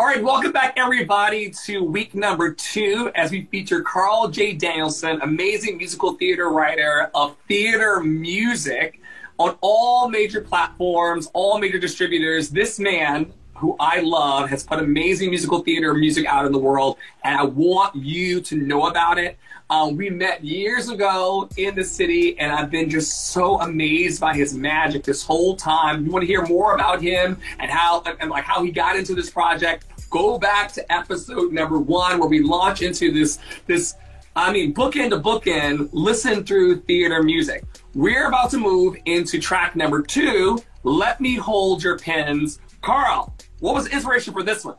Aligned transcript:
All 0.00 0.06
right, 0.06 0.24
welcome 0.24 0.50
back, 0.50 0.72
everybody, 0.78 1.50
to 1.66 1.84
week 1.84 2.14
number 2.14 2.54
two 2.54 3.12
as 3.14 3.30
we 3.30 3.44
feature 3.44 3.82
Carl 3.82 4.28
J. 4.28 4.54
Danielson, 4.54 5.20
amazing 5.20 5.76
musical 5.76 6.14
theater 6.14 6.48
writer 6.48 7.10
of 7.14 7.36
theater 7.48 8.00
music 8.00 8.98
on 9.36 9.58
all 9.60 10.08
major 10.08 10.40
platforms, 10.40 11.28
all 11.34 11.58
major 11.58 11.78
distributors. 11.78 12.48
This 12.48 12.78
man, 12.78 13.30
who 13.56 13.76
I 13.78 14.00
love, 14.00 14.48
has 14.48 14.64
put 14.64 14.78
amazing 14.78 15.28
musical 15.28 15.60
theater 15.60 15.92
music 15.92 16.24
out 16.24 16.46
in 16.46 16.52
the 16.52 16.58
world, 16.58 16.96
and 17.22 17.36
I 17.36 17.44
want 17.44 17.94
you 17.94 18.40
to 18.40 18.56
know 18.56 18.86
about 18.86 19.18
it. 19.18 19.36
Um, 19.68 19.96
we 19.96 20.08
met 20.08 20.42
years 20.42 20.88
ago 20.88 21.48
in 21.58 21.74
the 21.76 21.84
city, 21.84 22.38
and 22.38 22.50
I've 22.50 22.70
been 22.70 22.88
just 22.88 23.32
so 23.32 23.60
amazed 23.60 24.18
by 24.18 24.34
his 24.34 24.54
magic 24.54 25.04
this 25.04 25.22
whole 25.22 25.56
time. 25.56 26.06
You 26.06 26.10
want 26.10 26.22
to 26.22 26.26
hear 26.26 26.44
more 26.46 26.74
about 26.74 27.02
him 27.02 27.38
and 27.58 27.70
how 27.70 28.02
and 28.18 28.30
like 28.30 28.44
how 28.44 28.64
he 28.64 28.72
got 28.72 28.96
into 28.96 29.14
this 29.14 29.28
project? 29.28 29.84
Go 30.10 30.38
back 30.38 30.72
to 30.72 30.92
episode 30.92 31.52
number 31.52 31.78
one 31.78 32.18
where 32.18 32.28
we 32.28 32.40
launch 32.40 32.82
into 32.82 33.12
this 33.12 33.38
this. 33.66 33.94
I 34.36 34.52
mean, 34.52 34.72
bookend 34.74 35.10
to 35.10 35.18
bookend, 35.18 35.88
listen 35.92 36.44
through 36.44 36.82
theater 36.82 37.22
music. 37.22 37.64
We're 37.94 38.28
about 38.28 38.50
to 38.50 38.58
move 38.58 38.96
into 39.06 39.40
track 39.40 39.74
number 39.74 40.02
two. 40.02 40.58
Let 40.84 41.20
me 41.20 41.34
hold 41.34 41.82
your 41.82 41.98
pens, 41.98 42.60
Carl. 42.80 43.34
What 43.58 43.74
was 43.74 43.86
the 43.86 43.92
inspiration 43.92 44.32
for 44.32 44.42
this 44.42 44.64
one? 44.64 44.76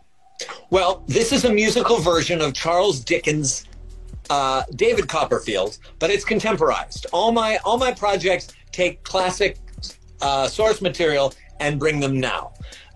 Well, 0.69 1.03
this 1.07 1.31
is 1.31 1.45
a 1.45 1.51
musical 1.51 1.97
version 1.97 2.41
of 2.41 2.53
Charles 2.53 3.01
Dickens' 3.01 3.65
uh, 4.29 4.63
David 4.75 5.07
Copperfield, 5.07 5.77
but 5.99 6.09
it's 6.09 6.23
contemporized. 6.25 7.05
All 7.11 7.31
my 7.31 7.57
all 7.57 7.77
my 7.77 7.93
projects 7.93 8.53
take 8.71 9.03
classic 9.03 9.57
uh, 10.21 10.47
source 10.47 10.81
material 10.81 11.33
and 11.59 11.79
bring 11.79 11.99
them 11.99 12.19
now. 12.19 12.53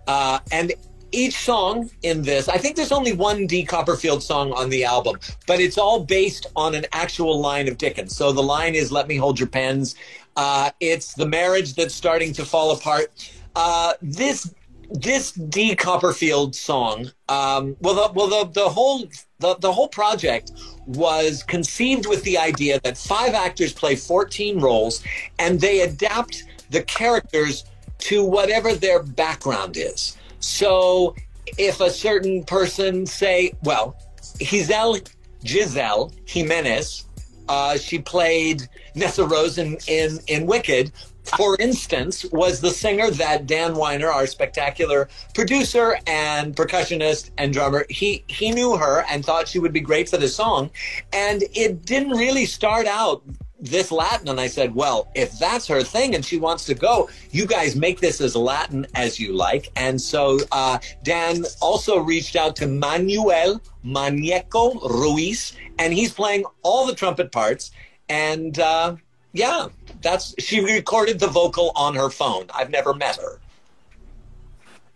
Uh, 0.08 0.40
and 0.52 0.74
each 1.16 1.38
song 1.38 1.90
in 2.04 2.22
this, 2.22 2.50
I 2.50 2.58
think 2.58 2.76
there's 2.76 2.92
only 2.92 3.14
one 3.14 3.48
D. 3.48 3.64
Copperfield 3.64 4.22
song 4.22 4.52
on 4.54 4.70
the 4.70 4.84
album, 4.84 5.18
but 5.48 5.60
it's 5.60 5.78
all 5.78 6.04
based 6.04 6.48
on 6.56 6.76
an 6.76 6.86
actual 6.92 7.40
line 7.40 7.68
of 7.68 7.78
Dickens. 7.78 8.16
So 8.16 8.32
the 8.32 8.44
line 8.44 8.76
is 8.76 8.92
"Let 8.92 9.08
me 9.08 9.16
hold 9.16 9.40
your 9.40 9.50
pens." 9.50 9.96
Uh, 10.36 10.72
it's 10.80 11.14
the 11.14 11.26
marriage 11.26 11.76
that's 11.76 11.96
starting 11.96 12.34
to 12.34 12.46
fall 12.46 12.72
apart. 12.72 13.32
Uh, 13.56 13.94
this 14.02 14.54
this 14.92 15.32
D. 15.32 15.76
Copperfield 15.76 16.56
song, 16.56 17.12
um, 17.30 17.76
well, 17.80 17.96
the, 17.96 18.14
well, 18.14 18.28
the, 18.28 18.52
the 18.52 18.70
whole 18.70 19.06
the, 19.40 19.56
the 19.56 19.72
whole 19.72 19.88
project 19.88 20.52
was 20.86 21.44
conceived 21.44 22.08
with 22.08 22.24
the 22.24 22.38
idea 22.38 22.80
that 22.82 22.98
five 22.98 23.34
actors 23.34 23.74
play 23.74 23.96
14 23.96 24.60
roles, 24.60 25.04
and 25.40 25.60
they 25.60 25.82
adapt 25.82 26.44
the 26.70 26.84
characters 26.84 27.66
to 28.00 28.24
whatever 28.24 28.74
their 28.74 29.02
background 29.02 29.78
is. 29.78 30.18
So, 30.40 31.16
if 31.58 31.80
a 31.80 31.90
certain 31.90 32.44
person 32.44 33.06
say, 33.06 33.54
well, 33.64 33.96
Giselle 34.42 34.98
Giselle 35.46 36.12
Jimenez, 36.26 37.06
uh, 37.48 37.78
she 37.78 38.00
played 38.00 38.64
Nessa 38.96 39.26
Rose 39.26 39.58
in, 39.58 39.78
in, 39.88 40.20
in 40.28 40.48
Wicked, 40.48 40.92
for 41.38 41.58
instance, 41.60 42.26
was 42.32 42.62
the 42.62 42.70
singer 42.70 43.10
that 43.12 43.48
Dan 43.48 43.76
Weiner, 43.76 44.10
our 44.10 44.28
spectacular 44.28 45.10
producer 45.34 45.98
and 46.08 46.56
percussionist 46.56 47.32
and 47.38 47.52
drummer, 47.52 47.86
he 47.90 48.24
he 48.28 48.52
knew 48.52 48.78
her 48.78 49.06
and 49.10 49.26
thought 49.26 49.48
she 49.48 49.60
would 49.60 49.74
be 49.74 49.80
great 49.80 50.08
for 50.08 50.18
the 50.18 50.28
song, 50.28 50.70
and 51.14 51.44
it 51.54 51.84
didn't 51.86 52.12
really 52.12 52.46
start 52.46 52.86
out 52.86 53.24
this 53.66 53.92
Latin. 53.92 54.30
And 54.30 54.40
I 54.40 54.48
said, 54.48 54.74
well, 54.74 55.12
if 55.16 55.38
that's 55.40 55.68
her 55.68 55.84
thing 55.84 56.16
and 56.16 56.24
she 56.24 56.38
wants 56.38 56.66
to 56.66 56.74
go, 56.74 57.10
you 57.32 57.46
guys 57.46 57.76
make 57.76 58.00
this 58.00 58.22
as 58.22 58.36
Latin 58.36 58.88
as 58.96 59.20
you 59.20 59.34
like. 59.34 59.72
And 59.76 60.00
so 60.00 60.40
uh, 60.52 60.80
Dan 61.04 61.46
also 61.62 62.00
reached 62.00 62.36
out 62.36 62.56
to 62.58 62.68
Manuel 62.68 63.62
Manieco 63.86 64.82
Ruiz, 64.90 65.58
and 65.78 65.94
he's 65.94 66.14
playing 66.14 66.46
all 66.64 66.86
the 66.86 66.96
trumpet 66.96 67.32
parts. 67.32 67.72
And 68.10 68.58
uh, 68.60 68.96
yeah, 69.34 69.68
that's 70.02 70.34
she 70.40 70.62
recorded 70.62 71.20
the 71.20 71.28
vocal 71.28 71.72
on 71.76 71.96
her 71.96 72.10
phone. 72.10 72.46
I've 72.54 72.70
never 72.70 72.94
met 72.94 73.18
her. 73.18 73.40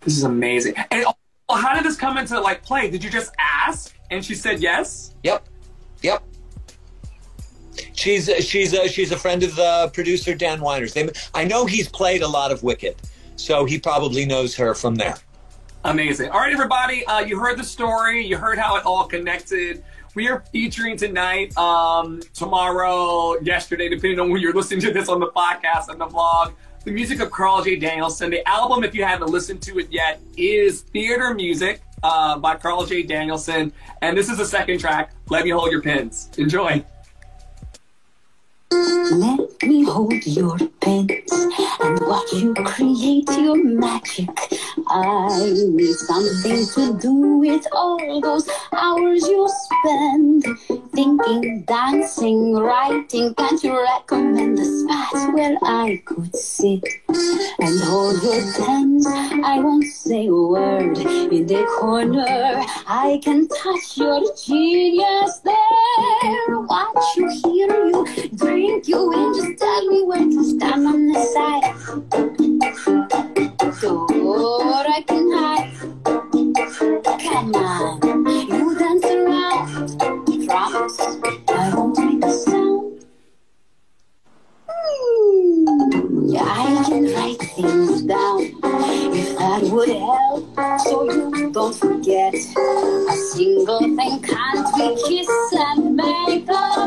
This 0.01 0.17
is 0.17 0.23
amazing. 0.23 0.75
And 0.91 1.05
oh, 1.49 1.55
how 1.55 1.75
did 1.75 1.83
this 1.83 1.97
come 1.97 2.17
into 2.17 2.39
like 2.39 2.63
play? 2.63 2.89
Did 2.89 3.03
you 3.03 3.09
just 3.09 3.33
ask 3.37 3.93
and 4.09 4.23
she 4.23 4.35
said 4.35 4.61
yes? 4.61 5.13
Yep, 5.23 5.45
yep. 6.01 6.23
She's 7.99 8.33
she's 8.45 8.71
a, 8.71 8.87
she's 8.87 9.11
a 9.11 9.17
friend 9.17 9.43
of 9.43 9.57
the 9.57 9.91
producer 9.93 10.33
Dan 10.33 10.61
Weiner's. 10.61 10.93
They, 10.93 11.09
I 11.33 11.43
know 11.43 11.65
he's 11.65 11.89
played 11.89 12.21
a 12.21 12.27
lot 12.29 12.49
of 12.49 12.63
Wicked, 12.63 12.95
so 13.35 13.65
he 13.65 13.77
probably 13.77 14.25
knows 14.25 14.55
her 14.55 14.73
from 14.73 14.95
there. 14.95 15.17
Amazing. 15.83 16.29
All 16.29 16.39
right, 16.39 16.53
everybody. 16.53 17.05
Uh, 17.05 17.19
you 17.19 17.37
heard 17.37 17.59
the 17.59 17.63
story. 17.65 18.25
You 18.25 18.37
heard 18.37 18.57
how 18.57 18.77
it 18.77 18.85
all 18.85 19.03
connected. 19.03 19.83
We 20.15 20.29
are 20.29 20.45
featuring 20.53 20.95
tonight, 20.95 21.57
um, 21.57 22.21
tomorrow, 22.33 23.37
yesterday, 23.41 23.89
depending 23.89 24.21
on 24.21 24.29
when 24.29 24.39
you're 24.39 24.53
listening 24.53 24.79
to 24.79 24.93
this 24.93 25.09
on 25.09 25.19
the 25.19 25.31
podcast 25.31 25.89
and 25.89 25.99
the 25.99 26.07
vlog. 26.07 26.53
The 26.85 26.91
music 26.91 27.19
of 27.19 27.31
Carl 27.31 27.61
J. 27.65 27.75
Danielson. 27.75 28.29
The 28.29 28.47
album, 28.47 28.85
if 28.85 28.95
you 28.95 29.03
haven't 29.03 29.29
listened 29.29 29.61
to 29.63 29.77
it 29.77 29.91
yet, 29.91 30.21
is 30.37 30.83
Theater 30.83 31.33
Music 31.33 31.81
uh, 32.01 32.37
by 32.37 32.55
Carl 32.55 32.85
J. 32.85 33.03
Danielson. 33.03 33.73
And 34.01 34.17
this 34.17 34.29
is 34.29 34.37
the 34.37 34.45
second 34.45 34.79
track, 34.79 35.11
Let 35.27 35.43
Me 35.43 35.49
Hold 35.49 35.69
Your 35.69 35.81
Pins. 35.81 36.29
Enjoy. 36.37 36.81
Let 38.79 39.63
me 39.63 39.83
hold 39.83 40.25
your 40.25 40.57
pens 40.79 41.11
and 41.81 41.99
watch 42.07 42.31
you 42.31 42.53
create 42.53 43.29
your 43.31 43.61
magic. 43.61 44.29
I 44.87 45.53
need 45.53 45.93
something 45.93 46.65
to 46.75 46.99
do 46.99 47.13
with 47.37 47.65
all 47.71 48.21
those 48.21 48.49
hours 48.71 49.27
you 49.27 49.47
spend 49.47 50.45
thinking, 50.93 51.63
dancing, 51.63 52.53
writing. 52.55 53.33
Can't 53.35 53.63
you 53.63 53.81
recommend 53.81 54.59
a 54.59 54.65
spot 54.65 55.33
where 55.33 55.57
I 55.63 56.01
could 56.05 56.35
sit 56.35 56.83
and 57.07 57.79
hold 57.81 58.21
your 58.23 58.41
pens? 58.53 59.07
I 59.07 59.59
won't 59.59 59.85
say 59.85 60.27
a 60.27 60.33
word 60.33 60.97
in 60.97 61.47
the 61.47 61.65
corner. 61.79 62.25
I 62.87 63.19
can 63.23 63.47
touch 63.47 63.97
your 63.97 64.21
genius 64.35 65.39
there. 65.39 66.59
Watch 66.59 67.17
you, 67.17 67.29
hear 67.43 67.85
you, 67.87 68.29
drink 68.35 68.87
you 68.87 69.13
in. 69.13 69.33
Just 69.33 69.59
tell 69.59 69.85
me 69.87 70.03
when 70.03 70.31
to 70.31 70.43
stand 70.43 70.87
on 70.87 71.07
the 71.07 71.19
side. 71.33 72.48
You 92.05 93.09
a 93.09 93.15
single 93.15 93.79
thing. 93.79 94.21
Can't 94.21 94.67
we 94.75 94.95
kiss 95.07 95.29
and 95.53 95.95
make 95.95 96.47
amends? 96.49 96.78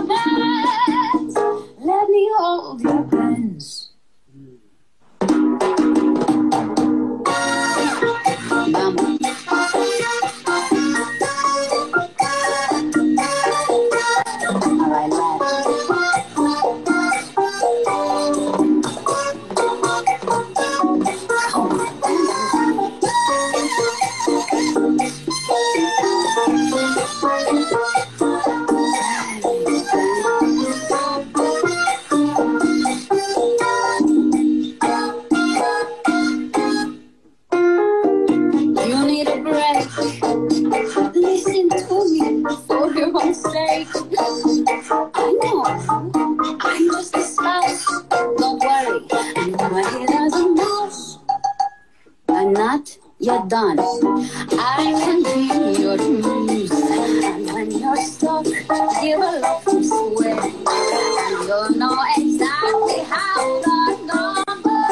Not 52.53 52.99
yet 53.19 53.49
done. 53.49 53.79
I 53.81 54.93
can 55.01 55.23
be 55.23 55.81
your 55.81 55.97
muse. 55.97 56.71
And 56.71 57.51
when 57.53 57.71
you're 57.71 57.97
stuck, 57.97 58.45
give 58.45 59.21
a 59.21 59.41
love 59.41 59.65
to 59.65 59.83
swear. 59.83 60.39
And 60.39 61.49
you'll 61.49 61.71
know 61.77 61.99
exactly 62.17 63.05
how 63.05 63.61
the 63.63 63.77
number 64.07 64.83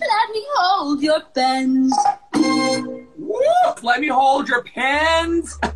Let 0.00 0.30
me 0.30 0.44
hold 0.54 1.02
your 1.02 1.20
pens. 1.34 1.92
Let 3.82 4.00
me 4.00 4.08
hold 4.08 4.48
your 4.48 4.62
pens. 4.62 5.58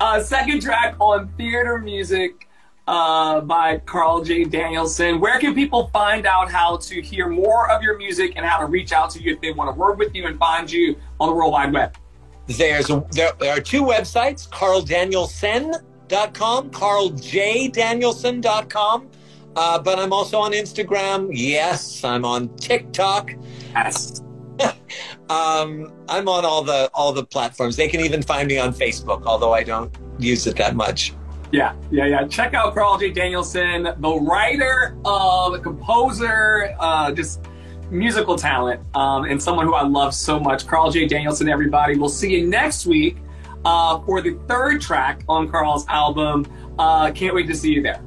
Uh, 0.00 0.20
second 0.20 0.60
track 0.60 0.96
on 0.98 1.28
theater 1.36 1.78
music 1.78 2.47
uh, 2.88 3.40
by 3.42 3.76
Carl 3.78 4.22
J. 4.24 4.42
Danielson. 4.44 5.20
Where 5.20 5.38
can 5.38 5.54
people 5.54 5.88
find 5.92 6.26
out 6.26 6.50
how 6.50 6.78
to 6.78 7.02
hear 7.02 7.28
more 7.28 7.70
of 7.70 7.82
your 7.82 7.98
music 7.98 8.32
and 8.36 8.46
how 8.46 8.58
to 8.58 8.66
reach 8.66 8.92
out 8.92 9.10
to 9.10 9.22
you 9.22 9.34
if 9.34 9.42
they 9.42 9.52
want 9.52 9.68
to 9.68 9.74
work 9.78 9.98
with 9.98 10.14
you 10.14 10.26
and 10.26 10.38
find 10.38 10.72
you 10.72 10.96
on 11.20 11.28
the 11.28 11.34
World 11.34 11.52
Wide 11.52 11.70
Web? 11.72 11.94
There's 12.46 12.88
a, 12.88 13.04
there, 13.10 13.32
there 13.38 13.54
are 13.54 13.60
two 13.60 13.82
websites, 13.82 14.48
carldanielson.com, 14.48 16.70
carljDanielson.com. 16.70 19.08
Uh, 19.54 19.78
but 19.78 19.98
I'm 19.98 20.14
also 20.14 20.38
on 20.38 20.52
Instagram. 20.52 21.28
Yes, 21.30 22.02
I'm 22.04 22.24
on 22.24 22.48
TikTok. 22.56 23.34
Yes. 23.72 24.22
Um, 25.30 25.92
I'm 26.08 26.26
on 26.26 26.46
all 26.46 26.64
the 26.64 26.90
all 26.94 27.12
the 27.12 27.22
platforms. 27.22 27.76
They 27.76 27.86
can 27.86 28.00
even 28.00 28.22
find 28.22 28.48
me 28.48 28.56
on 28.56 28.72
Facebook, 28.72 29.26
although 29.26 29.52
I 29.52 29.62
don't 29.62 29.94
use 30.18 30.46
it 30.46 30.56
that 30.56 30.74
much. 30.74 31.12
Yeah, 31.50 31.74
yeah, 31.90 32.06
yeah. 32.06 32.26
Check 32.26 32.54
out 32.54 32.74
Carl 32.74 32.98
J. 32.98 33.10
Danielson, 33.10 33.88
the 33.98 34.20
writer, 34.20 34.96
the 35.02 35.60
composer, 35.62 36.74
uh, 36.78 37.12
just 37.12 37.40
musical 37.90 38.36
talent, 38.36 38.82
um, 38.94 39.24
and 39.24 39.42
someone 39.42 39.66
who 39.66 39.74
I 39.74 39.82
love 39.82 40.14
so 40.14 40.38
much. 40.38 40.66
Carl 40.66 40.90
J. 40.90 41.06
Danielson, 41.06 41.48
everybody. 41.48 41.96
We'll 41.96 42.08
see 42.08 42.36
you 42.36 42.46
next 42.46 42.86
week 42.86 43.16
uh, 43.64 44.00
for 44.00 44.20
the 44.20 44.38
third 44.46 44.80
track 44.80 45.22
on 45.28 45.48
Carl's 45.48 45.86
album. 45.88 46.46
Uh, 46.78 47.10
can't 47.12 47.34
wait 47.34 47.46
to 47.46 47.54
see 47.54 47.72
you 47.72 47.82
there. 47.82 48.02